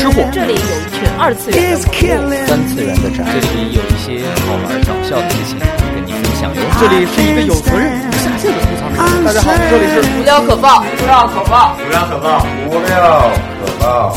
[0.00, 6.64] 吃货，这里有一群二次元的朋友，三次元的宅，这里有一些好玩搞笑的事情跟你分享哟。
[6.80, 8.96] 这里是一个有责任不下线的吐槽室。
[9.22, 13.30] 大家好，这里是无聊可爆，无聊可爆，无聊可爆，无聊
[13.60, 14.16] 可爆。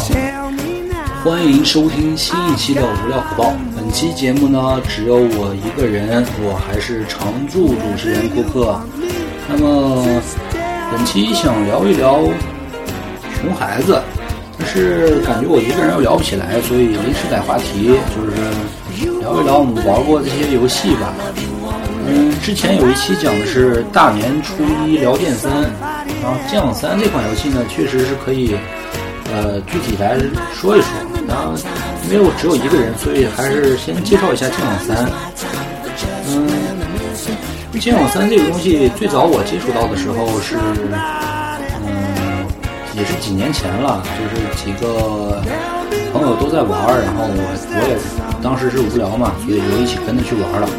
[1.22, 3.52] 欢迎收听新一期的无聊可爆。
[3.76, 8.80] 本期节目呢，只有我一个人，我还是常驻主持人顾客。
[9.50, 10.22] 那么
[10.94, 12.22] 本期想聊一聊
[13.36, 14.02] 熊孩子，
[14.58, 18.32] 但是感觉我一个人又聊不起来，所以临时改话题，就是
[19.20, 21.14] 聊一聊我们玩过这些游戏吧。
[22.06, 25.52] 嗯，之前有一期讲的是大年初一聊剑三，
[26.22, 28.56] 然后剑网三这款游戏呢，确实是可以，
[29.34, 30.20] 呃，具体来
[30.54, 30.90] 说一说。
[31.28, 31.54] 然后
[32.12, 35.10] 因为我只有一个人，所以还是先介绍一下剑网三。
[36.28, 36.48] 嗯，
[37.80, 40.56] 剑网三这个东西最早我接触到的时候是，
[43.04, 45.44] 也是几年前了，就是几个
[46.14, 46.72] 朋友都在玩，
[47.04, 48.00] 然后我我也
[48.42, 50.70] 当时是无聊嘛，所以就一起跟着去玩了。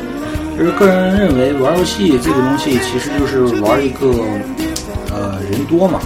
[0.56, 4.08] 就是个人认为，玩游戏这个东西其实就是玩一个，
[5.12, 6.00] 呃，人多嘛，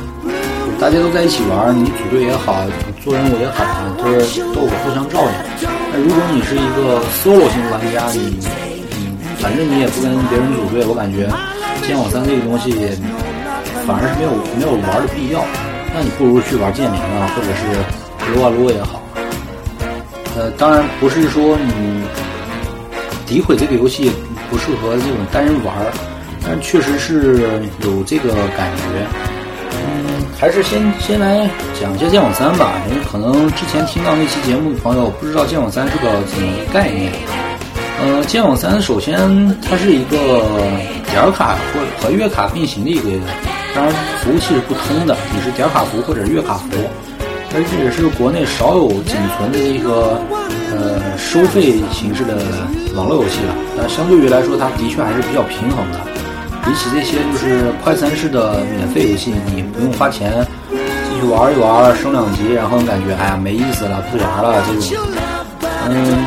[0.80, 2.66] 大家都在一起玩，你组队也好，
[3.04, 3.62] 做任务也好，
[4.02, 5.30] 就是都有互相照应。
[5.94, 8.42] 那如果你是一个 solo 型玩家，你
[8.98, 9.06] 你
[9.38, 11.30] 反正你也不跟别人组队，我感觉
[11.86, 12.74] 剑网三这个东西
[13.86, 15.46] 反而是没有没有玩的必要。
[15.98, 19.02] 那你不如去玩剑灵啊，或者是撸啊撸也好。
[20.36, 22.04] 呃，当然不是说你
[23.26, 24.12] 诋毁这个游戏。
[24.50, 25.92] 不适合这种单人玩儿，
[26.42, 28.82] 但确实是有这个感觉。
[29.72, 31.46] 嗯，还是先先来
[31.78, 37.12] 讲一下剑网三吧，因为可能之前听到那期节目的朋友不知道剑网三是个怎么概念。
[38.00, 39.18] 呃，剑网三首先
[39.60, 40.16] 它是一个
[41.10, 43.10] 点卡或和月卡并行的一个，
[43.78, 46.66] 当然服务器是不通的，你是点卡服或者月卡服，
[47.54, 50.20] 而且也是国内少有仅存的一个。
[50.70, 52.36] 呃，收费形式的
[52.94, 55.98] 网络游戏了，但相对于来说，它的确还是比较平衡的。
[56.62, 60.46] 比起这些就是快餐式的免费游戏，你不用花钱
[61.08, 64.98] 进去玩一玩，升两级，然后感觉哎呀没意思了，不玩了这种，
[65.88, 66.26] 嗯，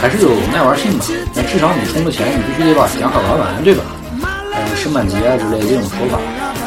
[0.00, 1.04] 还是有耐玩性嘛。
[1.34, 3.82] 那至少你充了钱，你必须得把点卡玩完，对吧？
[4.82, 6.18] 呃，升满级啊之类这种说法，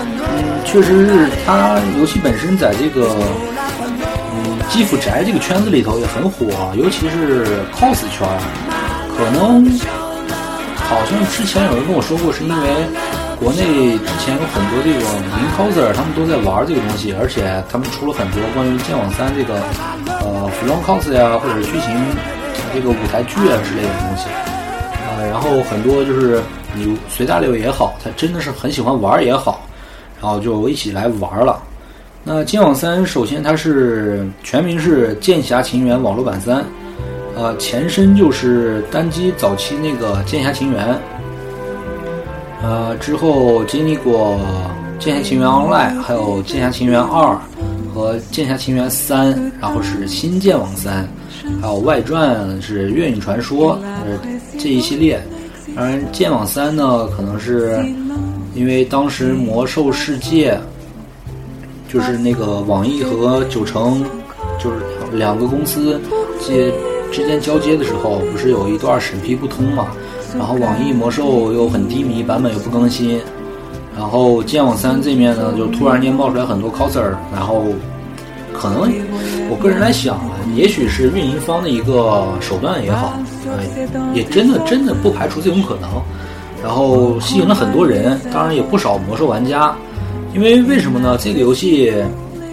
[0.09, 3.09] 嗯，确实是它游戏本身在这个。
[3.11, 8.27] 嗯基辅宅这个圈子里头也很火，尤其是 cos 圈
[9.15, 9.63] 可能
[10.75, 12.67] 好像之前有人跟我说过，是因为
[13.39, 14.99] 国内之前有很多这个
[15.37, 19.53] 名 coser，他们都在玩这个东西，而且他们出了很多关于剑网三这个
[20.19, 21.95] 呃服装 cos 呀，或者是剧情
[22.73, 24.27] 这个舞台剧啊之类的东西
[25.07, 25.23] 啊。
[25.31, 26.41] 然后很多就是
[26.75, 29.62] 你随大流也好，他真的是很喜欢玩也好，
[30.22, 31.62] 然后就一起来玩了。
[32.24, 36.58] 那剑网三首先它是全名是《剑侠情缘网络版三》，
[37.36, 40.88] 呃，前身就是单机早期那个《剑侠情缘》，
[42.63, 44.40] 呃，之后经历过
[45.03, 47.38] 《剑侠情缘 Online》，还有《剑侠情缘二》
[47.94, 49.31] 和《剑侠情缘三》，
[49.62, 51.07] 然后是《新剑网三》，
[51.62, 54.18] 还有外传是《月影传说》，呃，
[54.57, 55.22] 这一系列。
[55.75, 57.78] 当然，剑网三呢，可能是
[58.53, 60.58] 因为当时魔兽世界。
[61.88, 64.03] 就是那个网易和九成，
[64.59, 64.78] 就是
[65.13, 66.02] 两个公司
[66.41, 66.74] 接
[67.09, 69.88] 之间交接的时候，不是有一段审批不通嘛？
[70.34, 73.22] 然后网易魔兽又很低迷，版本又不更新，
[73.96, 77.63] 然后剑网三这面呢，就突然间冒出来很多 coser，然后
[78.52, 78.92] 可能
[79.50, 80.19] 我个人来想，
[80.53, 83.13] 也许是运营方的一个手段也好，
[84.13, 85.89] 也真的真的不排除这种可能，
[86.63, 89.75] 然后吸引了很多人，当然也不少魔兽玩家。
[90.33, 91.17] 因为为什么呢？
[91.17, 91.94] 这个游戏，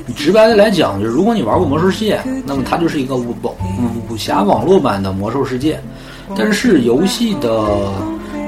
[0.07, 2.17] 你直白的来讲，就是如果你玩过《魔兽世界》，
[2.47, 5.75] 那么它就是一个武武武侠网络版的《魔兽世界》，
[6.37, 7.93] 但是游戏的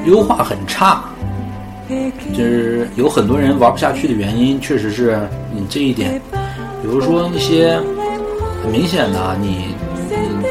[0.07, 1.03] 优化很差，
[2.33, 5.19] 就是有很多人玩不下去的原因，确实是
[5.53, 6.21] 你这一点。
[6.81, 7.77] 比如说一些
[8.65, 9.67] 很明显的，你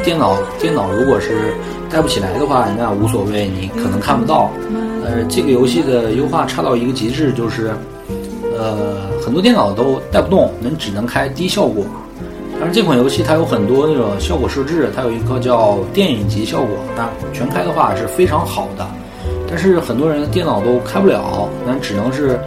[0.03, 1.55] 电脑电脑如果是
[1.89, 4.51] 带不起来的话，那无所谓，你可能看不到。
[5.03, 7.73] 呃，这个游戏的优化差到一个极致，就是。
[8.55, 11.83] 呃，很多电脑都带不动，能只能开低效果。
[12.59, 18.87] 但是这款游戏它有很多那种效果设置，它有一个叫电影级效果，那全开的话是非常好的。
[19.49, 22.39] 但是很多人电脑都开不了，那只能是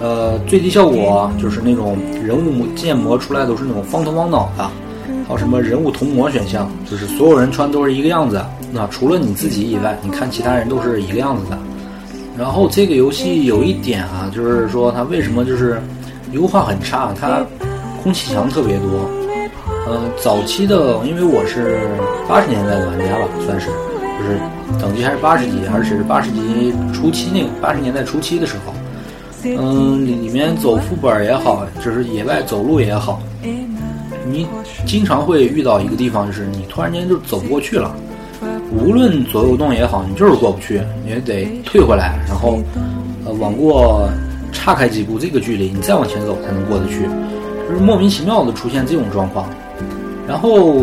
[0.00, 4.70] 呃最低效果，就是那种人物建模出来都是那种方头方脑的，
[5.26, 8.40] 还有什么人物同模选项，就是所有人穿都是一个样子，
[8.72, 11.58] 那除了你自己以外，你看其他人都是一个样子的。
[12.38, 15.82] 然后这个游戏有一点啊，就是说它为什么就是
[16.32, 17.12] 优化很差？
[17.20, 17.44] 它
[18.00, 19.10] 空气墙特别多，
[19.88, 21.80] 呃，早期的，因为我是
[22.28, 24.38] 八十年代的玩家吧，算是，就是
[24.80, 28.72] 等级还是八十级，还是八十级初期那个八十年代初期的时候，
[29.42, 33.20] 嗯，里里面走副本也好，就是野外走路也好，
[34.30, 34.46] 你
[34.86, 37.94] 经常会遇到一个地方，就是你突然间就走不过去了，
[38.72, 42.60] 无论左右动也好，你就是过不去，你也得退回来，然后
[43.24, 44.08] 呃往过
[44.52, 47.02] 岔开几步这个距离，你再往前走才能过得去，
[47.68, 49.48] 就是莫名其妙的出现这种状况。
[50.26, 50.76] 然后，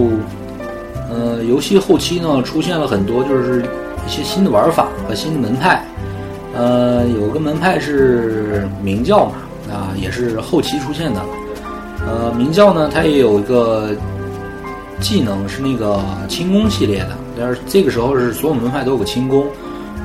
[1.10, 3.64] 呃，游戏后期呢出现了很多就是
[4.08, 5.86] 一些新的玩法和新的门派，
[6.56, 9.34] 呃，有个门派是明教嘛，
[9.72, 11.22] 啊，也是后期出现的。
[12.04, 13.90] 呃，明教呢，它也有一个
[15.00, 19.46] 技能是那个轻功系列的，但是这个时候是所有门派都有个轻功，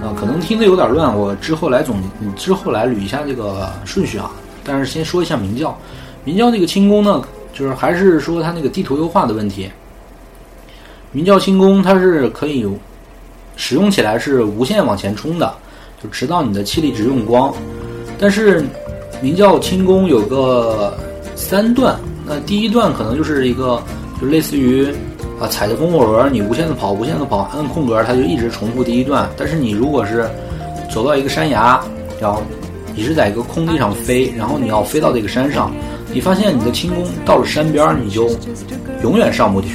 [0.02, 1.96] 啊，可能听得有点乱，我之后来总
[2.36, 4.30] 之后来捋一下这个顺序啊。
[4.62, 5.76] 但是先说一下明教，
[6.24, 7.22] 明教这个轻功呢。
[7.52, 9.68] 就是还是说它那个地图优化的问题。
[11.10, 12.66] 明教轻功它是可以
[13.56, 15.52] 使用起来是无限往前冲的，
[16.02, 17.52] 就直到你的气力值用光。
[18.18, 18.64] 但是
[19.20, 20.96] 明教轻功有个
[21.40, 23.82] 三段，那第一段可能就是一个
[24.20, 24.86] 就类似于
[25.40, 29.28] 啊踩着风火轮，你无限的跑，无限的跑，按空格它就一直重复第一段。
[29.36, 30.28] 但是你如果是
[30.92, 31.80] 走到一个山崖，
[32.20, 32.42] 然后
[32.94, 35.72] 你是在一个空地上飞，然后你要飞到这个山上。
[36.12, 38.28] 你发现你的轻功到了山边儿，你就
[39.02, 39.68] 永远上不去，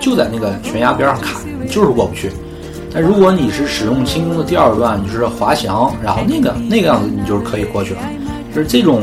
[0.00, 2.30] 就在那个悬崖边上卡，你就是过不去。
[2.92, 8.00] 但如果你是使用轻功的第二段，就是滑翔，然后那个那个样子，你就是可以过去了。
[8.54, 9.02] 就是这种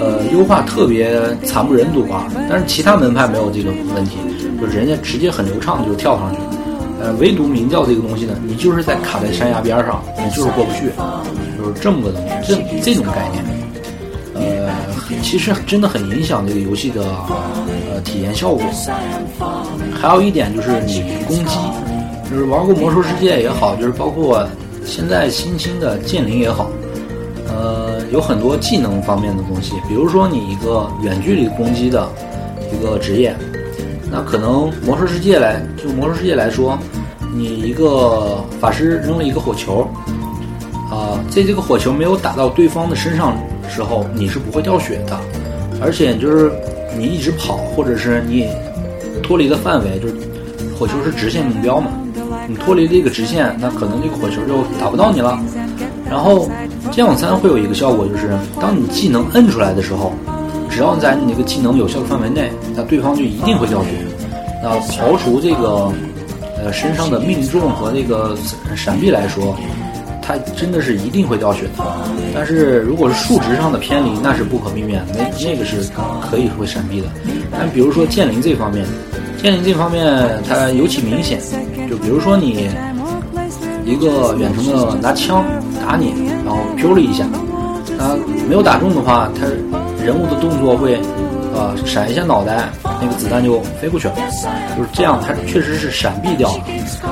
[0.00, 2.26] 呃优化特别惨不忍睹啊！
[2.48, 4.16] 但是其他门派没有这个问题，
[4.58, 6.38] 就是人家直接很流畅就跳上去。
[7.02, 10.90] 呃，唯独明教这个东西呢，你就是在卡在山崖边上，你就是过不去，
[11.58, 13.44] 就是这么个东西，这这种概念。
[14.34, 14.70] 呃
[15.22, 18.62] 其实真的很影响这个游戏的呃体验效果。
[19.92, 21.58] 还有一点就是你攻击，
[22.30, 24.46] 就是玩过魔兽世界也好，就是包括
[24.84, 26.70] 现在新兴的剑灵也好，
[27.48, 29.74] 呃，有很多技能方面的东西。
[29.88, 32.08] 比如说你一个远距离攻击的
[32.72, 33.36] 一个职业，
[34.10, 36.78] 那可能魔兽世界来就魔兽世界来说，
[37.34, 39.86] 你一个法师扔了一个火球，
[40.90, 43.36] 啊，在这个火球没有打到对方的身上。
[43.72, 45.16] 时候你是不会掉血的，
[45.80, 46.50] 而且就是
[46.98, 48.48] 你一直跑，或者是你
[49.22, 50.14] 脱离的范围，就是
[50.76, 51.92] 火球是直线目标嘛，
[52.48, 55.38] 你脱离这个直线，那可能这个火球就打不到你了。
[56.10, 56.50] 然后
[56.90, 60.12] 剑网三会有一个效果，就是当你技能摁出来的时候，
[60.68, 63.90] 只要在你那个技能有效的范围内，那对方就一定会掉血。
[64.62, 65.90] 那刨除这个
[66.62, 68.36] 呃身上的命中和那个
[68.76, 69.56] 闪避来说。
[70.22, 71.84] 它真的是一定会掉血的，
[72.32, 75.90] 但是如果是数值上的偏离，那是不可避免，那那个是
[76.20, 77.08] 可以会闪避的。
[77.50, 78.86] 但比如说剑灵这方面，
[79.42, 80.06] 剑灵这方面
[80.48, 81.40] 它尤其明显，
[81.88, 82.68] 就比如说你
[83.84, 85.44] 一个远程的拿枪
[85.90, 86.14] 打你，
[86.44, 87.26] 然后 Q 了一下，
[87.98, 88.16] 他
[88.48, 89.44] 没有打中的话，他
[90.04, 91.00] 人物的动作会。
[91.52, 94.14] 呃，闪一下脑袋，那个子弹就飞过去了，
[94.76, 96.62] 就是这样，他确实是闪避掉了，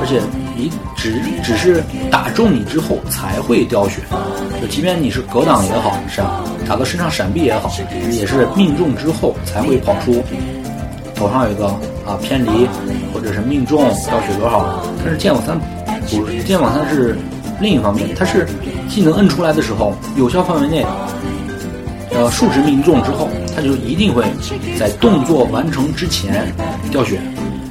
[0.01, 0.21] 而且
[0.55, 4.01] 你只只是打中你之后才会掉血，
[4.63, 6.25] 就即便你是格挡也好，闪
[6.69, 7.69] 打到身上闪避也好，
[8.13, 10.23] 也是命中之后才会跑出。
[11.17, 11.67] 头上有一个
[12.07, 12.69] 啊偏离，
[13.13, 15.59] 或者是命中掉血多少，但是剑网三
[16.11, 17.19] 不是剑网三是
[17.61, 18.47] 另一方面，它是
[18.89, 20.85] 技能摁出来的时候，有效范围内。
[22.11, 24.25] 呃，数值命中之后，它就一定会
[24.79, 26.53] 在动作完成之前
[26.91, 27.21] 掉血。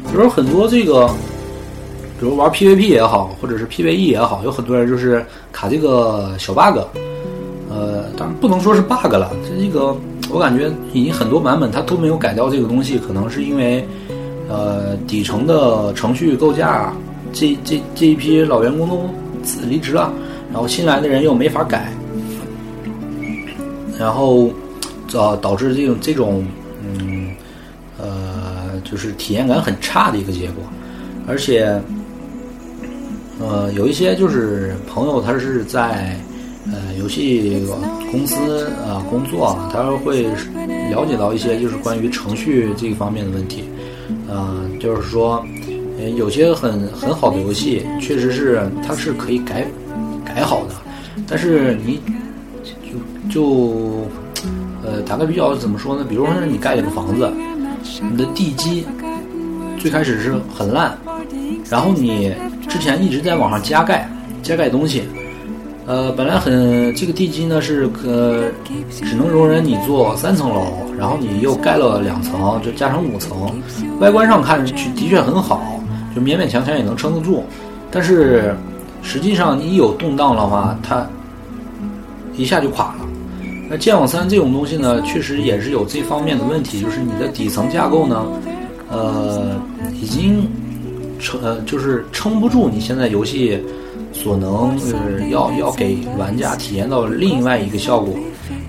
[0.10, 1.08] 比如很多这个，
[2.20, 6.80] 比如玩 PVP 也好，或者是 PVE 也好，有很多人就是卡这个小 bug。
[7.70, 9.94] 呃，当然不能说是 bug 了，这个
[10.30, 13.86] 我感觉已经很多版本它都没有改掉这个东西，可能是因为
[14.48, 16.94] 呃底层的程序构架，
[17.34, 19.02] 这这这一批老员工都
[19.68, 20.14] 离职了，
[20.52, 21.92] 然后新来的人又没法改。
[24.00, 24.52] 然后，
[25.14, 26.46] 呃，导致这种这种，
[26.84, 27.32] 嗯，
[27.98, 30.64] 呃，就是体验感很差的一个结果。
[31.28, 31.82] 而且，
[33.40, 36.16] 呃，有一些就是朋友，他是在
[36.68, 37.60] 呃游戏
[38.12, 40.28] 公司啊工作，他会
[40.92, 43.64] 了解到一些就是关于程序这一方面的问题。
[44.30, 45.44] 呃，就是说，
[46.16, 49.66] 有些很很好的游戏，确实是它是可以改
[50.26, 50.76] 改好的，
[51.28, 52.00] 但是你。
[53.30, 54.08] 就，
[54.82, 56.06] 呃，打个比较怎么说呢？
[56.08, 57.30] 比如说你盖了个房子，
[58.10, 58.86] 你的地基
[59.78, 60.98] 最开始是很烂，
[61.70, 62.34] 然后你
[62.70, 64.10] 之前一直在往上加盖
[64.42, 65.04] 加盖东西，
[65.86, 68.46] 呃，本来很这个地基呢是可
[68.90, 70.66] 只能容忍你做三层楼，
[70.98, 73.38] 然后你又盖了两层，就加成五层。
[74.00, 75.82] 外观上看去的确很好，
[76.18, 77.44] 就勉勉强强也能撑得住。
[77.92, 78.56] 但是
[79.04, 81.08] 实际上你一有动荡的话，它
[82.36, 83.06] 一下就垮了。
[83.70, 88.26] 那剑网三这种东西呢，确实也是有这方面的问题，就是你的底层架构呢，
[88.90, 89.62] 呃，
[90.02, 90.50] 已经
[91.20, 93.64] 撑呃就是撑不住你现在游戏。
[94.14, 98.16] 所能呃要要给玩家体验到另外一个效果，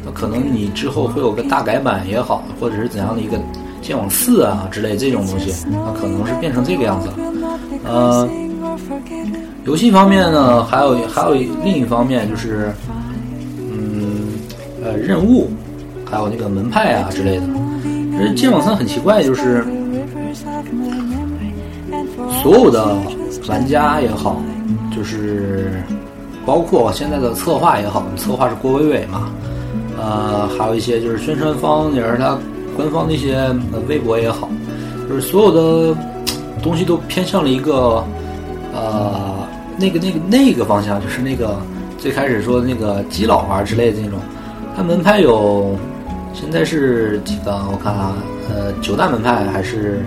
[0.05, 3.41] 那可能你之后会有个大改版也好，或者是怎样的一个
[3.81, 7.09] 剑网四啊之类这种东西，那可能是变成这个样子。
[7.85, 8.29] 呃，
[9.65, 11.35] 游戏方面呢，还有还有
[11.65, 12.73] 另一方面就是，
[13.59, 14.27] 嗯
[14.85, 15.51] 呃任务，
[16.05, 17.43] 还有那个门派啊之类的。
[18.19, 19.65] 这剑网三很奇怪，就是
[22.43, 22.97] 所有的
[23.49, 24.43] 玩家也好。
[24.97, 25.81] 就是
[26.45, 29.31] 包括现在的策划也好，策划是郭伟伟嘛，
[29.97, 32.37] 呃，还有一些就是宣传方也是他
[32.77, 33.49] 官方的一些
[33.89, 34.49] 微博也好，
[35.09, 35.97] 就是所有的
[36.63, 38.05] 东西都偏向了一个
[38.75, 39.47] 呃
[39.79, 41.61] 那个那个那个方向，就是那个
[41.99, 44.19] 最开始说的那个基佬玩之类的那种。
[44.77, 45.77] 他门派有
[46.35, 47.53] 现在是几个？
[47.73, 48.15] 我看啊，
[48.49, 50.05] 呃，九大门派还是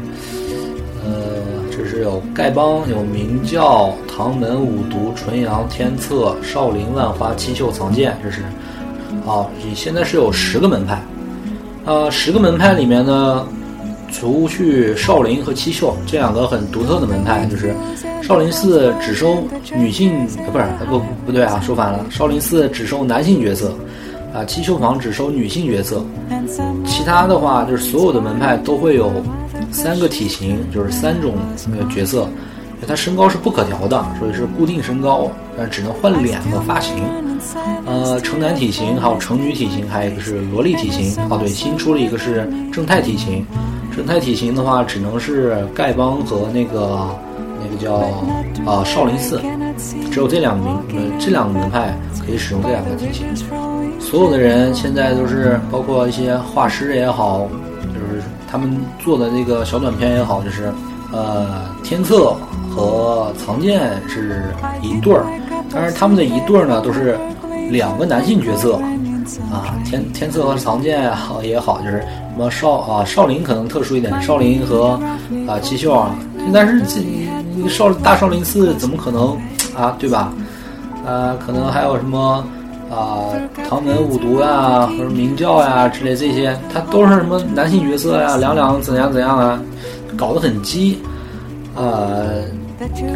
[1.03, 1.41] 呃。
[1.74, 8.15] 这是有丐帮，有明教、唐门、五毒、纯阳、天策、少林、万花、七秀、藏剑。
[8.22, 8.41] 这是，
[9.25, 11.01] 啊，现在是有十个门派，
[11.86, 13.48] 呃，十个门派里面呢，
[14.11, 17.73] 除去少林和七秀这两个很独特的门派，就是
[18.21, 19.43] 少林寺只收
[19.75, 23.73] 女性，不是不不对啊，说反了，少林寺只收男性角色，
[24.33, 26.05] 啊，七秀坊只收女性角色，
[26.85, 29.11] 其他的话就是所有的门派都会有。
[29.73, 31.33] 三个体型就是三种
[31.69, 32.27] 那个角色，
[32.88, 37.03] 他身高是不可调的，所以是固定身高，但只能换脸和发型。
[37.85, 41.23] 呃，成男体型，还有成女体型，还有一个是萝莉体型。
[41.29, 43.45] 哦，对，新出了一个是正太体型。
[43.95, 47.07] 正太体型的话，只能是丐帮和那个
[47.61, 47.95] 那个叫
[48.69, 49.41] 啊少林寺，
[50.11, 53.25] 只有这两个名呃这两个门派可以使用这两个体型。
[54.00, 57.47] 所有的人现在都是包括一些画师也好。
[57.93, 60.71] 就是他们做的那个小短片也好，就是，
[61.11, 62.35] 呃，天策
[62.73, 64.43] 和藏剑是
[64.81, 65.25] 一对儿，
[65.73, 67.17] 但是他们的一对儿呢都是
[67.69, 68.75] 两个男性角色，
[69.51, 74.99] 啊，天天策和藏剑好也好，就是什么少啊少林可能特殊一点，少林和
[75.47, 76.15] 啊七秀啊，
[76.53, 79.37] 但是这少大少林寺怎么可能
[79.77, 80.33] 啊，对吧？
[81.05, 82.43] 呃，可能还有什么？
[82.91, 83.31] 啊，
[83.69, 88.35] 唐门五毒呀，或者明教呀之类这些，他都是什么男性角色呀？
[88.35, 89.57] 两两怎样怎样啊？
[90.17, 91.01] 搞得很鸡，
[91.73, 92.41] 呃，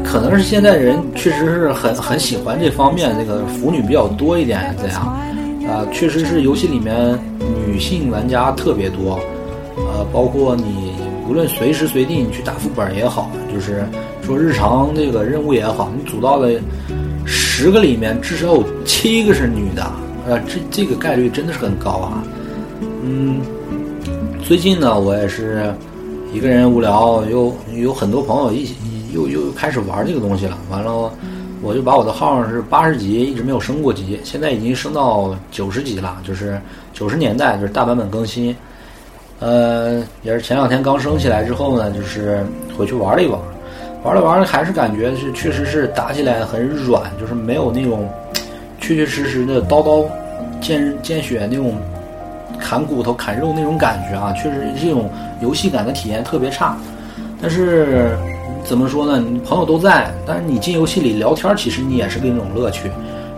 [0.03, 5.01] 可能是现在人确实是很很喜欢这方面，这个腐女比较多一点，这样
[5.67, 7.19] 啊，确实是游戏里面
[7.67, 9.19] 女性玩家特别多，
[9.77, 10.93] 呃，包括你
[11.27, 13.85] 无论随时随地你去打副本也好，就是
[14.21, 16.49] 说日常这个任务也好，你组到了。
[17.27, 19.91] 十个里面至少有七个是女的，
[20.27, 22.23] 呃，这这个概率真的是很高啊。
[23.01, 23.41] 嗯，
[24.43, 25.73] 最近呢，我也是
[26.31, 28.75] 一个人无聊，又有很多朋友一起
[29.15, 30.57] 又又开始玩这个东西了。
[30.69, 31.09] 完了，
[31.61, 36.61] 我就把我的号是八十级，一直没有升过级，现在已经升到九十级了，就是
[36.93, 38.55] 九十年代，就是大版本更新。
[39.39, 42.45] 呃，也是前两天刚升起来之后呢，就是
[42.77, 43.39] 回去玩了一玩。
[44.03, 48.07] 玩了玩还是感觉是确实是打起来很软，就是没有那种
[48.79, 50.05] 确确实实的刀刀
[50.61, 51.73] 见见血那种
[52.59, 55.09] 砍骨头砍肉那种感觉啊，确实这种
[55.41, 56.77] 游戏感的体验特别差。
[57.41, 58.15] 但是
[58.65, 59.19] 怎么说呢？
[59.19, 62.89] 你朋友都在，但是你进游戏里聊天，其实你也是另一种乐趣。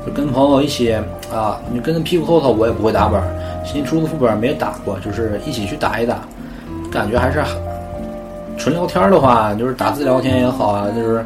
[0.06, 0.94] 就跟朋友一起
[1.34, 3.22] 啊，你跟着屁股后头，我也不会打本，
[3.66, 6.22] 新出的副本没打过，就是一起去打一打，
[6.90, 7.44] 感觉还是。
[8.58, 11.18] 纯聊天的话，就是打字聊天也好啊，就是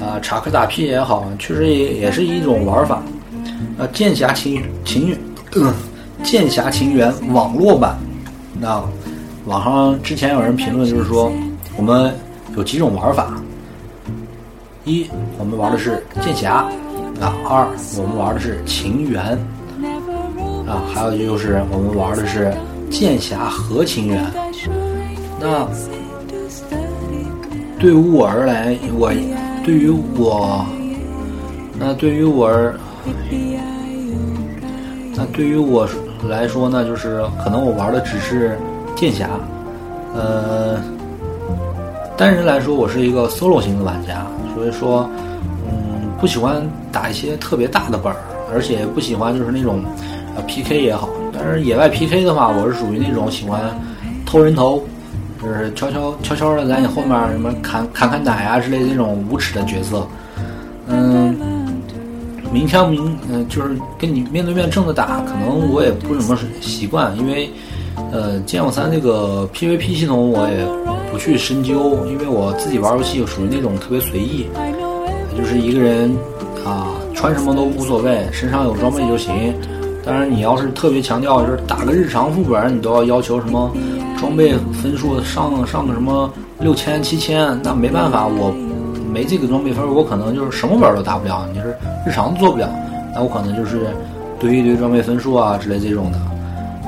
[0.00, 3.02] 啊插科打诨也好，确实也也是一种玩法。
[3.78, 5.18] 啊，剑侠情情缘，
[6.24, 7.98] 剑侠情缘网络版。
[8.58, 8.82] 那
[9.44, 11.30] 网上之前有人评论，就是说
[11.76, 12.14] 我们
[12.56, 13.34] 有几种玩法：
[14.84, 15.06] 一，
[15.38, 16.64] 我们玩的是剑侠；
[17.20, 19.36] 啊，二，我们玩的是情缘；
[20.66, 22.54] 啊，还有就是我们玩的是
[22.90, 24.24] 剑侠和情缘。
[25.40, 25.66] 那
[27.78, 29.12] 对于我而来，我
[29.64, 30.64] 对于我，
[31.78, 32.74] 那对于我而，
[35.14, 35.88] 那对于我
[36.28, 38.56] 来说呢，就是可能我玩的只是
[38.94, 39.28] 剑侠，
[40.14, 40.80] 呃，
[42.16, 45.08] 单人来说，我是一个 solo 型的玩家，所以说，
[45.66, 48.16] 嗯，不喜欢打一些特别大的本儿，
[48.52, 49.82] 而且不喜欢就是那种
[50.36, 51.08] 呃 PK 也好。
[51.32, 53.60] 但是野外 PK 的话，我是属于那种喜欢
[54.24, 54.80] 偷人头，
[55.42, 60.06] 就是悄悄悄悄的在你后面什么砍砍砍奶啊之类的那种无耻的角色。
[60.86, 61.36] 嗯，
[62.52, 67.50] 明枪明嗯，就是跟你面对面正着打，可能我也不怎么习惯，因为
[68.12, 70.64] 呃剑网三这个 PVP 系统我也
[71.14, 74.48] 不去深究，因为我自己玩游戏属于那种特别随意，
[75.38, 76.10] 就是一个人
[76.66, 79.54] 啊穿什么都无所谓，身上有装备就行。
[80.04, 83.70] 当然，你要是特别强调，就是打个日常副本，你都要要求什么
[84.18, 86.28] 装备分数上上个什么
[86.58, 88.52] 六千七千，那没办法，我
[89.08, 91.46] 没这个装备分，我可能就是什么本都打不了。
[91.52, 92.68] 你是日常做不了，
[93.14, 93.86] 那我可能就是
[94.40, 96.18] 堆一堆装备分数啊之类这种的。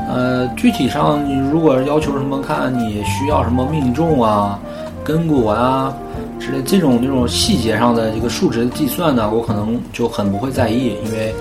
[0.08, 4.58] 呃，具体上你如果要求什么，看你需要什么命中啊、
[5.04, 5.94] 根骨啊
[6.38, 11.34] 之类这种这种细节上的一个数值的计算呢，我可能就很不会在意，因为。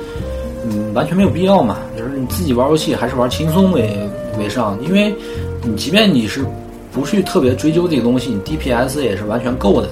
[0.67, 4.00] 嗯，完全没有必要嘛，就是你自己玩游戏还是玩轻松为
[4.39, 5.13] 为上，因为
[5.62, 6.43] 你即便你是
[6.91, 9.88] 不去特别追究这个东西，你 DPS 也是完全够的。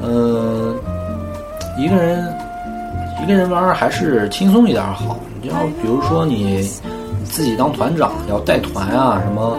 [0.00, 0.76] 嗯，
[1.76, 2.24] 一个人
[3.20, 5.18] 一个人玩还是轻松一点好。
[5.42, 6.62] 你要比如说你
[7.30, 9.56] 自己当团长要带团啊，什么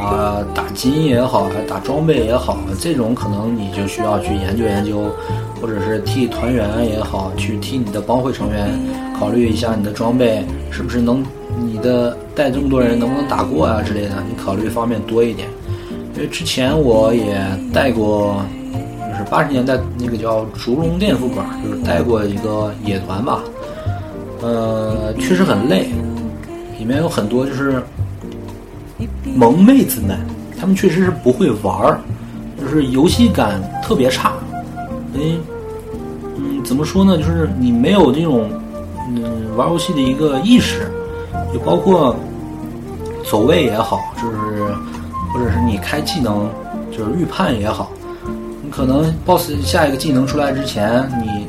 [0.00, 5.10] 啊打金也好，打装备也好，这种可能你就需要去研究研究。
[5.58, 8.78] 或者是替团员也好，去替你的帮会成员
[9.18, 11.24] 考虑一下你的装备是不是能，
[11.58, 15.48] 你的带这么多人能不能打过啊之类的，你考虑方面多一点。
[16.14, 17.40] 因为之前我也
[17.72, 18.36] 带过，
[19.10, 23.40] 就是八十年代那个叫烛龙电副本，就是带过一个野团吧，
[24.42, 25.88] 呃，确实很累，
[26.86, 27.82] 里面有很多就是
[29.34, 30.16] 萌妹子们，
[30.56, 31.98] 她们确实是不会玩儿，
[32.60, 34.34] 就是游戏感特别差。
[35.16, 35.20] 哎，
[36.36, 37.18] 嗯，怎么说呢？
[37.18, 38.48] 就是你没有这种
[39.08, 40.88] 嗯玩游戏的一个意识，
[41.52, 42.14] 就包括
[43.28, 44.36] 走位也好，就是
[45.34, 46.48] 或者是你开技能，
[46.96, 47.90] 就是预判也好，
[48.62, 51.48] 你可能 BOSS 下一个技能出来之前，你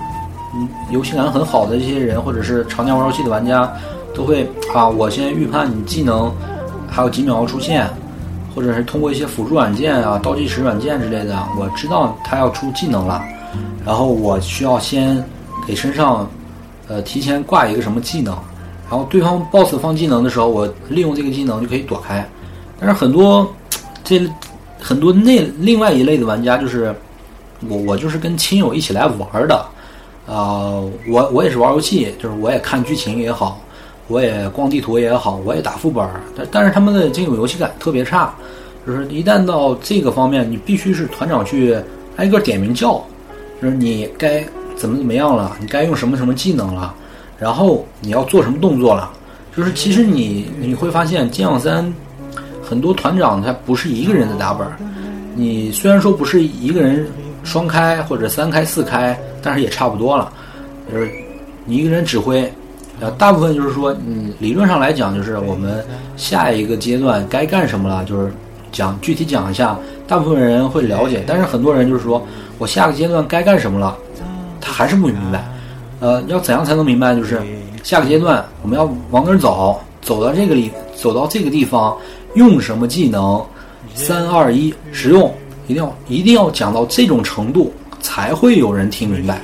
[0.89, 3.71] 游戏感很好的这些人，或者是常年玩游戏的玩家，
[4.17, 6.33] 都会啊，我先预判你技能
[6.89, 7.87] 还有几秒出现，
[8.55, 13.23] 或者是通过一些辅助软件啊、倒计时软件之类的，我知道他要出技能了。
[13.85, 15.23] 然后我需要先
[15.67, 16.27] 给身上，
[16.87, 18.33] 呃，提前挂一个什么技能，
[18.89, 22.27] 然后对方 BOSS 放技能的时候，我利用这个技能就可以躲开。
[22.79, 23.47] 但是很多
[24.03, 24.19] 这
[24.79, 26.93] 很多那另外一类的玩家就是
[27.67, 29.55] 我我就是跟亲友一起来玩的，
[30.27, 30.73] 啊，
[31.07, 33.59] 我我也是玩游戏，就是我也看剧情也好，
[34.07, 38.33] 我也逛地图也好，我也打副本，但但是他们的这种游戏感特别差，
[38.85, 41.77] 就是一旦到这个方面，你必须是团长去
[42.15, 43.03] 挨个点名叫。
[43.61, 46.93] 就是你该怎么怎么样了，你该用什么什么技能了，
[47.39, 49.11] 然后你要做什么动作了。
[49.55, 51.91] 就是其实你你会发现，剑网三
[52.61, 54.67] 很多团长他不是一个人在打本。
[55.33, 57.07] 你虽然说不是一个人
[57.43, 60.31] 双开或者三开四开，但是也差不多了。
[60.91, 61.11] 就是
[61.65, 62.51] 你一个人指挥，
[62.99, 68.31] 呃，大部分就是说，嗯，理论上来讲，就是我们下一个阶段该干什么了，就是
[68.71, 72.25] 讲具体讲一下，大部分人会了解，但是很多人就是说。
[72.59, 73.95] 我下个阶段该干什么了，
[74.59, 75.47] 他还是不明白。
[75.99, 77.13] 呃，要怎样才能明白？
[77.13, 77.39] 就是
[77.83, 81.95] 下个阶段我们要往哪儿走，走到这个里，走到这个地方，
[82.33, 83.39] 用什么技能？
[83.93, 85.31] 三二一，使用！
[85.67, 89.39] 一定要一定要讲到这种程度，才会有人听明白。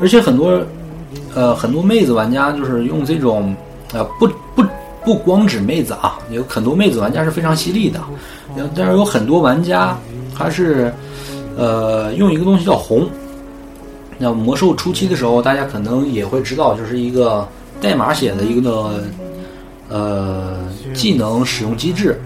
[0.00, 0.64] 而且很多
[1.36, 3.54] 呃很多妹子玩家就是用这种
[3.92, 4.64] 呃不不
[5.04, 8.00] 不光指妹子啊，有很多妹子玩家是非常犀利的，
[8.74, 9.96] 但是有很多玩家
[10.36, 10.92] 他是。
[11.58, 13.08] 呃，用一个东西叫红。
[14.18, 17.48] 那魔兽初期的时候，大家可能也会知道，就是一个
[17.80, 19.00] 代码写的一个
[19.88, 20.58] 呃
[20.92, 22.20] 技能使用机制，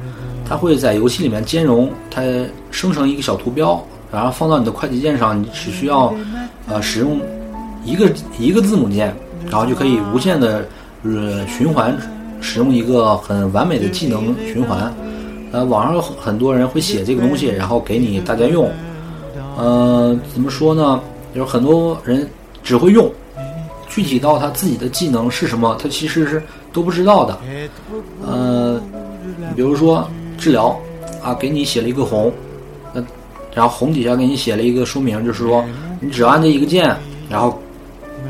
[0.44, 2.22] 它会在游戏里面兼容，它
[2.72, 6.12] 生成一个小图标，然后放到你的快捷键上，你只需要
[6.66, 7.20] 呃使用
[7.84, 9.14] 一个一个字母键，
[9.50, 10.66] 然后就可以无限的
[11.02, 11.96] 呃循环
[12.40, 14.92] 使用一个很完美的技能循环。
[15.52, 18.70] 呃，网上有很多人会写这个东西，然后给你大家用。
[19.56, 21.00] 呃，怎么说呢？
[21.34, 22.28] 就是很多人
[22.62, 23.10] 只会用，
[23.88, 27.38] 具体到他自己的技能是什么，他其实是都不知道的。
[28.24, 28.80] 呃，
[29.56, 30.78] 比如说治疗
[31.22, 32.32] 啊，给你写了一个红，
[32.94, 33.02] 那
[33.52, 35.64] 然后红底下给你写了一个说明，就是说
[36.00, 36.96] 你只按这一个键，
[37.28, 37.60] 然后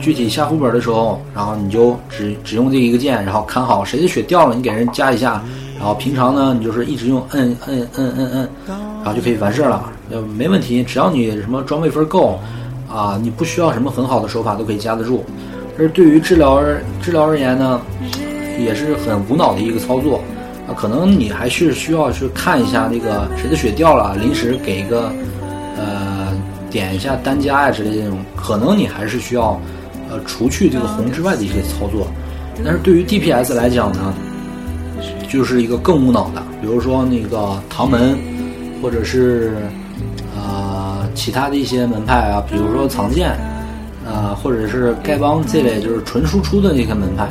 [0.00, 5.42] 具体下副本的时候，然后你就只只用这一个键，然后看好谁的血掉了，你给人加一下。
[5.78, 9.82] 然后平常呢，你就是一直用摁摁摁摁摁，然后就可以完事儿了，
[10.36, 10.82] 没问题。
[10.82, 12.38] 只要你什么装备分够，
[12.86, 15.24] 啊，你不需要什么很好的手法都可以加得住。
[15.78, 16.62] 而对于治疗
[17.00, 17.80] 治疗而言呢，
[18.58, 20.20] 也是很无脑的一个操作
[20.68, 20.76] 啊。
[20.76, 25.10] 可能你还是需要去看一下那个谁的血掉了，临时给一个
[25.78, 26.38] 呃
[26.70, 29.58] 点一下单加呀之类的这种，可能你还是需要
[30.10, 32.06] 呃除去这个红之外的一些操作。
[32.64, 34.12] 但是对于 DPS 来讲呢，
[35.28, 38.18] 就是一个更无脑的，比如说那个唐门，
[38.82, 39.56] 或者是
[40.36, 43.38] 啊其他的一些门派啊，比如说藏剑。
[44.02, 47.28] 啊，或者是丐帮这类就是纯输出的那些门派，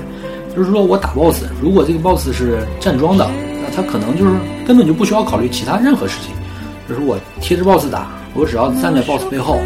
[0.56, 3.30] 就是说我打 BOSS，如果这个 BOSS 是站桩的，
[3.62, 4.32] 那他可能就是
[4.66, 6.32] 根本就不需要考虑其他任何事情，
[6.88, 9.58] 就是我贴着 BOSS 打，我只要站在 BOSS 背后，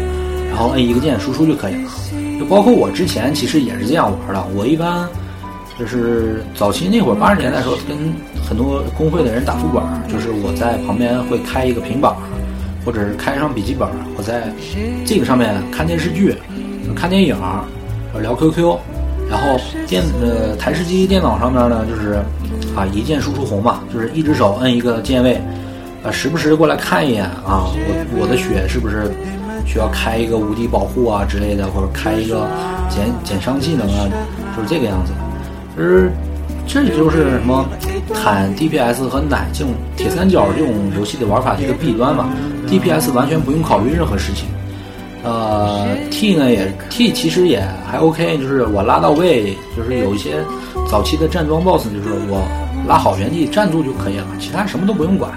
[0.48, 1.90] 然后摁一个键输出就可以了。
[2.38, 5.08] 就包括我之前其实也是这样玩的，我一般
[5.78, 7.96] 就是早期那会儿八十年代的时候，跟
[8.42, 12.14] 很多工会的人打副本，就是我在旁边会开一个平板，
[12.84, 14.52] 或者是开上笔记本，我在
[15.04, 16.34] 这个上面看电视剧。
[16.94, 17.34] 看电影，
[18.20, 18.76] 聊 QQ，
[19.28, 22.22] 然后电呃台式机电脑上面呢，就是
[22.76, 25.40] 啊一键输出红嘛，就是一只手摁一个键位，
[26.04, 29.10] 啊时不时过来看一眼啊，我我的血是不是
[29.66, 32.48] 需要开一个无敌保护啊之类的，或者开一个
[32.88, 34.08] 减减伤技能啊，
[34.56, 35.12] 就是这个样子。
[35.76, 36.10] 其实
[36.66, 37.66] 这就是什么
[38.14, 42.30] 坦 DPS 和奶这种铁三角这种游戏的玩法的一个弊端嘛
[42.68, 44.48] ，DPS 完全不用考虑任何事情。
[45.22, 50.36] 呃，T 呢也 T 其实也还 OK，就是我拉到位，就是有一些
[50.88, 52.46] 早期的站桩 BOSS，就是我
[52.86, 55.32] 拉好原地站住就可以了，其他什么都不用管。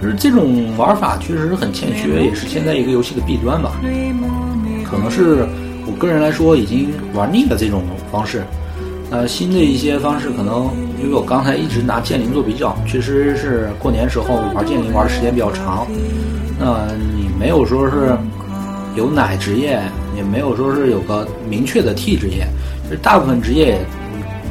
[0.00, 3.72] 就是这种玩法确实很欠缺，也是现在一个游戏的弊端吧。
[4.84, 5.46] 可能是
[5.86, 8.42] 我个人来说已经玩腻了这种方式。
[9.10, 10.70] 呃，新的一些方式可能
[11.02, 15.86] 因为我刚才一直拿剑灵做比较，确实是过年时候玩剑灵玩的时间比较长。
[16.58, 18.16] 那你没有说是。
[18.96, 19.80] 有奶职业
[20.16, 22.44] 也没有说是有个明确的 T 职业，
[22.84, 23.78] 就是大部分职业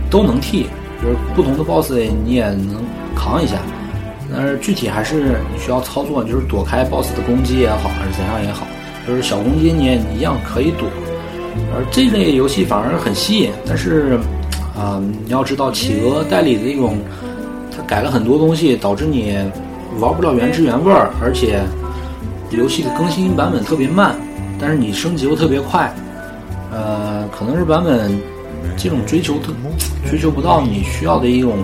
[0.10, 0.68] 都能 T，
[1.04, 2.82] 就是不同的 BOSS 你也能
[3.14, 3.58] 扛一下，
[4.32, 8.68] 但是具体还是你需要操作，就是躲开 BOSS 的攻击也好，还是怎样也好，
[9.08, 10.88] 就是小攻击你也一样可以躲。
[11.74, 14.20] 而这类游戏反而很吸引，但是
[14.78, 16.98] 啊，你要知道企鹅代理的一种，
[17.76, 19.36] 它改了很多东西，导致你
[20.00, 21.62] 玩不了原汁原味儿，而且
[22.52, 24.16] 游戏的更新版本特别慢。
[24.62, 25.94] 但是你升级又特别快，
[26.72, 28.12] 呃，可能是版本
[28.78, 29.52] 这种追求特
[30.10, 31.58] 追求不到你需要的一种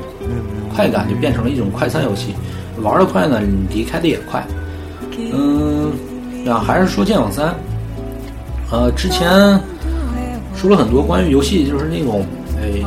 [0.74, 2.34] 快感，就变成了一种快餐游戏。
[2.82, 4.46] 玩的快呢，你离开的也快。
[5.18, 5.92] 嗯，
[6.48, 7.56] 啊，还是说剑网三，
[8.72, 9.30] 呃，之前
[10.56, 12.26] 说了很多关于游戏，就是那种
[12.58, 12.84] 哎，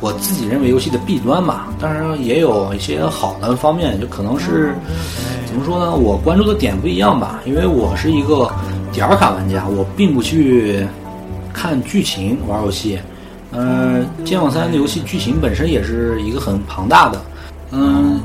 [0.00, 1.68] 我自己认为游戏的弊端吧。
[1.78, 4.74] 当然也有一些好的方面，就可能是
[5.46, 5.94] 怎么说呢？
[5.94, 8.50] 我关注的点不一样吧，因为我是一个。
[8.90, 10.84] 点卡玩家，我并不去
[11.52, 12.98] 看剧情玩游戏。
[13.52, 17.22] 嗯，剑网三的游戏剧情本身也是一个很庞大的。
[17.70, 18.20] 嗯，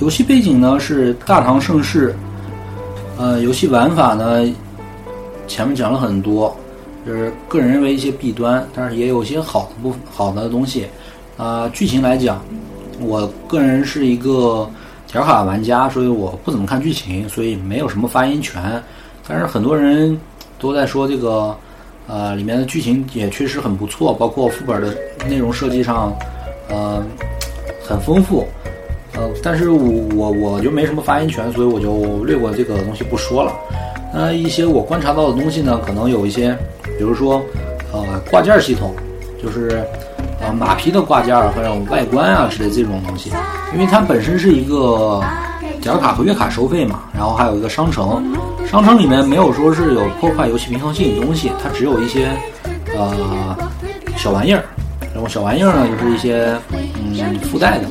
[0.00, 2.14] 游戏背景呢是大唐盛世。
[3.16, 4.44] 呃，游戏玩法呢，
[5.46, 6.56] 前面讲了很多，
[7.06, 10.86] 就是个人认为一些弊端，但是也有些好的不好的东西。
[11.36, 12.42] 啊，剧情来讲，
[13.00, 14.68] 我个人是一个
[15.06, 18.82] 点卡玩家，所以我不怎么看剧情，所以没有什么发言权。
[19.28, 20.18] 但是很多人
[20.58, 21.56] 都在说这个，
[22.06, 24.94] 呃，里面的剧情也确实很不错，包括副本的
[25.28, 26.14] 内容设计上，
[26.68, 27.02] 呃，
[27.82, 28.46] 很丰富，
[29.14, 33.52] 呃，但是我我我就没什么发言权，所以我就略过这个东西不说了。
[34.12, 36.56] 那一些我观察到的东西呢，可能有一些，
[36.98, 37.42] 比如说，
[37.92, 38.94] 呃，挂件系统，
[39.42, 39.82] 就是
[40.40, 43.30] 呃马皮的挂件或者外观啊之类这种东西，
[43.72, 45.22] 因为它本身是一个。
[45.80, 48.24] 点卡和月卡收费嘛，然后还有一个商城，
[48.74, 52.28] 商城里面没有说是有破坏游戏平衡性的东西，它只有一些
[52.96, 53.56] 呃
[54.16, 54.64] 小玩意儿，
[55.14, 57.84] 然后小玩意儿呢就是一些嗯附带的，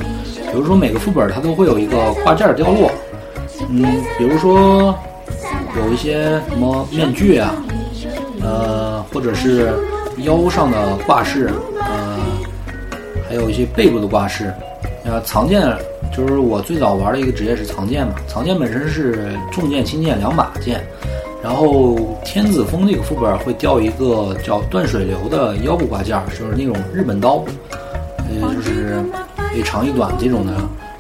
[0.52, 2.92] 比如说每个副本它都会有一个挂件掉落，
[3.70, 4.94] 嗯，比如说
[5.78, 7.56] 有一些什么面具啊，
[8.42, 9.72] 呃或者是
[10.18, 12.20] 腰上的挂饰，呃
[13.30, 14.54] 还有一些背部的挂饰，
[15.06, 15.62] 呃藏剑。
[16.16, 20.86] 就是我最早玩的一个职业是藏剑嘛，藏剑本身是重剑轻剑两把剑，
[21.44, 27.44] 然后天子峰那个副本会掉一个叫断水流的腰部挂件，就是那种日本刀，
[28.30, 29.04] 呃，就是
[29.56, 30.54] 一长一短这种的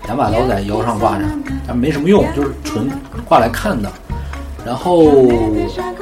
[0.06, 1.26] 两把刀在腰上挂着，
[1.68, 2.90] 但没什么用，就是纯
[3.26, 3.92] 挂来看的。
[4.66, 5.04] 然后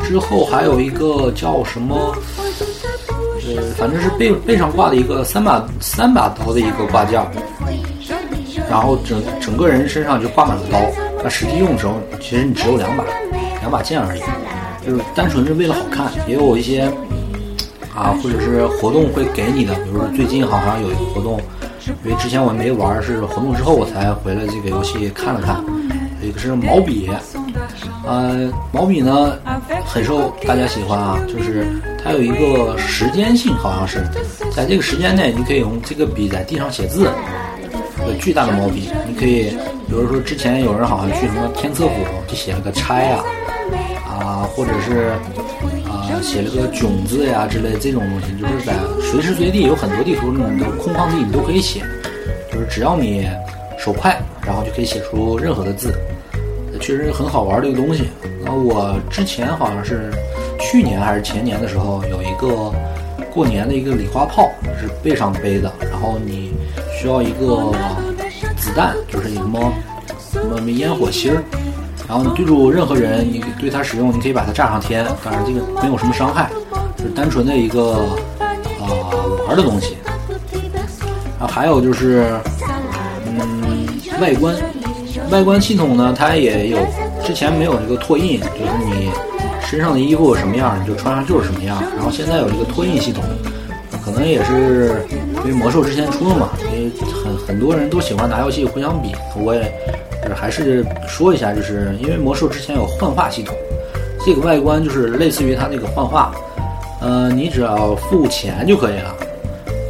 [0.03, 2.15] 之后还有一个叫什么，
[3.43, 7.19] 呃，反正是背背上挂的一个三把三把刀的一个挂件。
[8.71, 10.79] 然后整整个人身上就挂满了刀，
[11.21, 13.03] 那实际用的时候，其实你只有两把，
[13.59, 14.21] 两把剑而已，
[14.87, 16.09] 就是单纯是为了好看。
[16.25, 16.89] 也有一些
[17.93, 21.37] 啊，或者是活动会给你的，比如说最近好像有一个活动，
[22.05, 25.61] 因为之前我没玩，是活动之后我才回来这个游戏看了看。
[26.21, 27.09] 一个是毛笔，
[28.07, 29.37] 呃，毛笔呢
[29.85, 31.67] 很受大家喜欢啊，就是
[32.01, 34.07] 它有一个时间性，好像是
[34.55, 37.09] 在这个时间内，你可以用这个笔在地上写字。
[38.07, 39.49] 有巨大的毛笔，你可以，
[39.87, 41.93] 比如说之前有人好像去什么天策府
[42.27, 43.23] 就写了个拆啊，
[44.07, 45.13] 啊，或者是
[45.85, 51.81] 啊写了个囧字呀之类这种东西，就是在随时随地有很多地图你都空旷地你都可以写，
[52.51, 53.27] 就是只要你
[53.77, 55.93] 手快，然后就可以写出任何的字，
[56.79, 58.09] 确实很好玩的一个东西。
[58.43, 60.11] 那我之前好像是
[60.59, 62.73] 去年还是前年的时候有一个
[63.31, 66.51] 过年的一个礼花炮是背上背的，然后你。
[67.01, 67.71] 需要一个
[68.57, 69.73] 子弹，就是什么
[70.31, 71.41] 什么烟火芯儿，
[72.07, 76.47] 然后你对住任何人，你对他使用，你可以把它炸上天，当然这个没有什么伤害，
[76.95, 77.93] 就是单纯的一个
[78.79, 78.85] 啊
[79.47, 79.97] 玩的东西。
[81.39, 82.39] 然后还有就是，
[83.25, 83.87] 嗯，
[84.21, 84.55] 外观，
[85.31, 86.77] 外观系统呢，它也有
[87.25, 89.09] 之前没有这个拓印，就是你
[89.65, 91.81] 身上的衣服什么样，你就穿上就是什么样。
[91.97, 93.23] 然后现在有这个拓印系统。
[94.03, 95.05] 可能也是
[95.43, 99.73] 因为魔兽之前出了嘛，因为很很多人都喜欢拿游戏互相比，我也
[100.21, 103.55] 就是还是说一下，就是因为魔兽之前有幻化系统，
[104.23, 106.31] 这个外观就是类似于它那个幻化，
[107.01, 109.15] 呃，你只要付钱就可以了。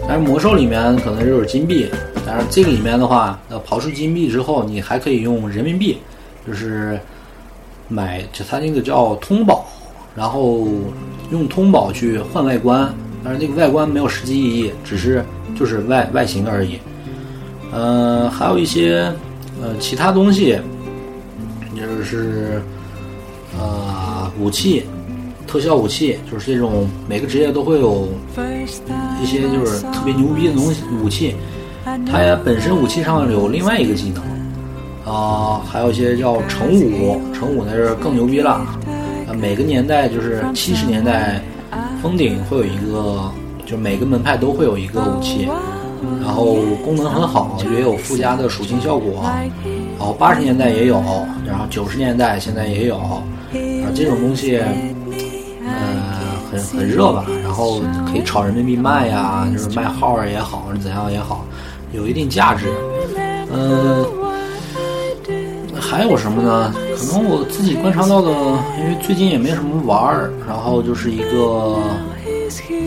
[0.08, 1.90] 但是魔兽里面可能就是金币，
[2.26, 5.98] 但是这个里面的话，呃，刨出金币之后，你还可以用人民币，
[6.48, 7.00] 就是
[7.90, 9.66] 买就它那个叫通宝，
[10.16, 10.66] 然后
[11.30, 12.92] 用通宝去换外观。
[13.24, 15.24] 但是那个外观没有实际意义，只是
[15.58, 16.80] 就是外外形而已。
[17.72, 19.12] 呃，还有一些
[19.62, 20.60] 呃其他东西，
[21.76, 22.62] 就是
[23.58, 24.84] 呃武器，
[25.48, 28.08] 特效武器，就是这种每个职业都会有
[29.22, 31.36] 一些就是特别牛逼的东西武器。
[32.10, 38.52] 它也本身武器上有另外一个技能啊，还有一些叫成武，成武那是更牛逼了。
[38.52, 41.42] 啊，每个年代就是七十年代。
[42.02, 43.32] 封顶会有一个，
[43.72, 45.48] 就每个门派都会有一个武器，
[46.22, 49.24] 然后功能很好，也有附加的属性效果。
[49.98, 51.02] 然后八十年代也有，
[51.48, 53.24] 然后九十年代现在也有，啊，
[53.96, 57.26] 这种东西，呃，很很热吧？
[57.42, 57.80] 然后
[58.12, 61.46] 可以炒人民币卖呀，就是卖号也好，怎样也好，
[61.94, 62.66] 有一定价值。
[63.54, 64.06] 嗯，
[65.80, 66.74] 还有什么呢？
[66.98, 68.30] 可能我自己观察到的，
[68.80, 71.78] 因为最近也没什么玩儿，然后就是一个，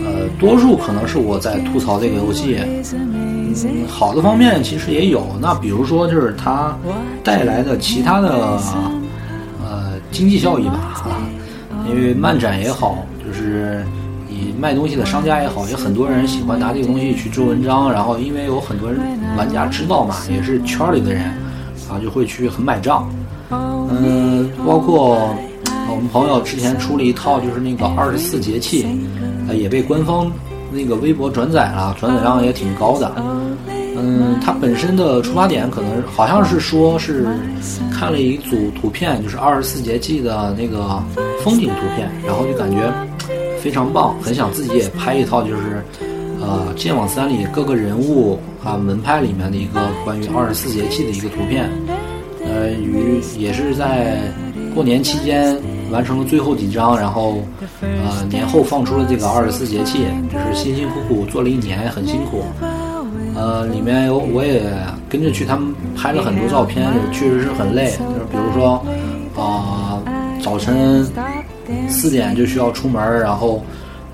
[0.04, 2.58] 呃，多数可能是我在吐槽这个游戏。
[2.92, 3.54] 嗯，
[3.88, 6.76] 好的方面其实也有，那比如说就是它
[7.22, 8.58] 带来的其他的，
[9.62, 11.22] 呃，经济效益吧，啊，
[11.88, 13.84] 因为漫展也好，就是
[14.28, 19.00] 你卖东西的商家也好，也很多人喜欢拿这个东西去做文章，然后因为有很多人
[19.36, 21.24] 玩家知道嘛，也是圈里的人，
[21.88, 23.08] 啊，就会去很买账。
[23.50, 25.32] 嗯，包括
[25.88, 28.84] 我们朋友之前出了一套，就是那个二十四节气，
[29.48, 30.30] 呃，也被官方
[30.72, 33.12] 那个微博转载了，转载量也挺高的。
[33.96, 37.24] 嗯，它本身的出发点可能好像是说是
[37.92, 41.02] 看了一组图片，就是二十四节气的那个
[41.44, 42.92] 风景图片，然后就感觉
[43.60, 45.84] 非常棒，很想自己也拍一套，就是
[46.40, 51.70] 呃《剑网三》里各个人物啊门派里面的一个关于二十四节气的一个图片。
[52.44, 54.20] 呃，于也是在
[54.74, 55.56] 过年期间
[55.94, 57.38] 完成了最后几章，然后
[57.80, 62.42] 呃年后放出了这个二十四节气，就是辛辛苦苦做了一年，很辛苦。
[63.36, 64.64] 呃，里面有我也
[65.08, 67.92] 跟着去他们拍了很多照片，确实是很累。
[67.92, 68.84] 就是比如说
[69.36, 70.02] 啊，
[70.42, 71.06] 早晨
[71.88, 73.62] 四点就需要出门，然后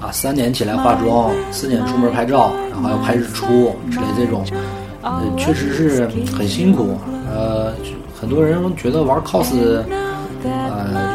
[0.01, 4.45] 啊三点起来化妆，四点出门拍照，然后要拍日出之类这种，
[5.01, 6.99] 呃，确实是很辛苦。
[7.35, 7.73] 呃。
[8.21, 9.55] 很多人觉得玩 cos，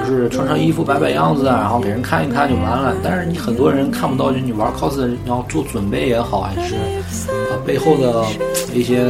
[0.08, 2.94] 就是穿上衣服摆摆样子，然后给人看一看就完了。
[3.04, 8.24] 但是你很多人看不到，就你玩 cos 要做准备也好，还是啊背后的
[8.74, 9.04] 一些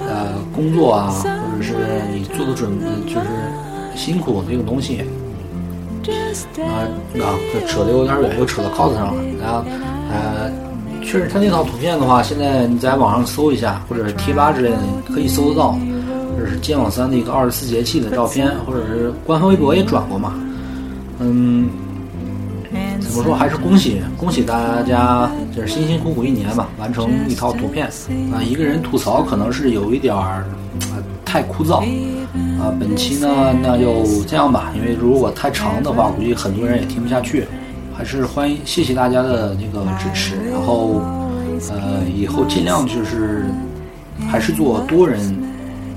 [0.00, 1.74] 呃工作啊，或者是
[2.12, 2.70] 你做的准，
[3.06, 3.26] 就是
[3.94, 5.04] 辛苦这个东西。
[6.58, 6.86] 啊
[7.20, 7.34] 啊，
[7.66, 9.22] 扯得有点远，又扯到 cos 上了。
[9.42, 9.64] 然后
[10.10, 10.50] 呃，
[11.02, 14.78] 确实他那套图片的话，现在你在网上搜一下，或者是贴吧之类的，
[15.12, 15.76] 可以搜得到。
[16.38, 20.34] 这是《剑网三》的一个二十四节气的照片， 或者是官方微博也转过嘛。
[21.18, 21.68] 嗯，
[23.00, 27.86] 怎么说还是恭喜恭喜大家，就是辛辛苦苦一年吧，完成一套图片
[28.32, 28.42] 啊。
[28.42, 30.44] 一个人吐槽可能是有一点儿
[31.24, 31.78] 太枯燥
[32.60, 32.68] 啊。
[32.78, 37.46] 本期呢，那就这样吧，因为如果太长的话，估计很多人也听不下去
[37.96, 41.00] 还是欢迎谢谢大家的那个支持，然后
[41.70, 43.46] 呃以后尽量就是
[44.28, 45.18] 还是做多人，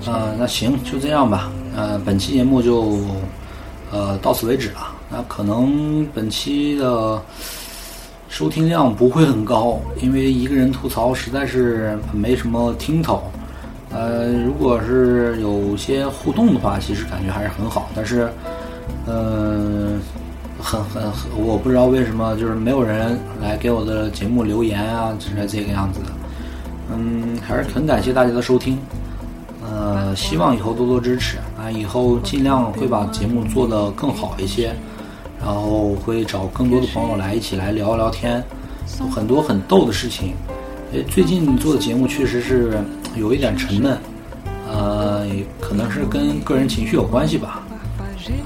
[0.05, 2.99] 呃那行就这样吧，呃本期节目就
[3.91, 7.21] 呃到此为止了，那可能本期的。
[8.31, 13.23] 收听量不会很高，因为一个人吐槽实在是没什么听头。
[13.89, 17.89] 呃，如果是有些互动的话，其实感觉还是很好。
[17.95, 18.29] 但是，
[19.07, 19.99] 嗯，
[20.61, 21.01] 很很，
[21.43, 25.99] 我不知道为什么就是没有人来给我的节目留言啊，之类这个样子。
[26.93, 28.77] 嗯，还是很感谢大家的收听。
[29.89, 34.73] 呃，希望以后多多支持啊，以后尽量会把节目做得更好一些。
[35.41, 38.43] 然后会找更多的朋友来一起来聊聊天，
[39.09, 40.33] 很多很逗的事情。
[40.91, 42.77] 诶，最近做的节目确实是
[43.15, 43.97] 有一点沉闷，
[44.69, 45.25] 呃，
[45.61, 47.61] 可能是跟个人情绪有关系吧。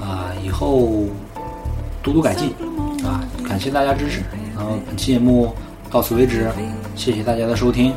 [0.00, 1.08] 啊，以后
[2.00, 2.50] 多多改进
[3.04, 3.26] 啊！
[3.44, 4.22] 感谢大家支持。
[4.54, 5.52] 然后本期节目
[5.90, 6.48] 到此为止，
[6.94, 7.92] 谢谢大家的收听。